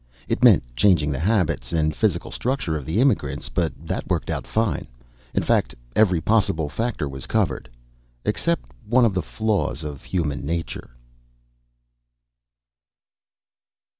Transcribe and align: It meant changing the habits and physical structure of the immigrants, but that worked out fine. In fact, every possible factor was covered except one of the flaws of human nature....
It 0.27 0.43
meant 0.43 0.63
changing 0.75 1.11
the 1.11 1.19
habits 1.19 1.71
and 1.71 1.95
physical 1.95 2.31
structure 2.31 2.75
of 2.75 2.85
the 2.87 2.99
immigrants, 2.99 3.49
but 3.49 3.71
that 3.85 4.09
worked 4.09 4.31
out 4.31 4.47
fine. 4.47 4.87
In 5.35 5.43
fact, 5.43 5.75
every 5.95 6.19
possible 6.19 6.69
factor 6.69 7.07
was 7.07 7.27
covered 7.27 7.69
except 8.25 8.71
one 8.89 9.05
of 9.05 9.13
the 9.13 9.21
flaws 9.21 9.83
of 9.83 10.03
human 10.03 10.43
nature.... 10.43 10.95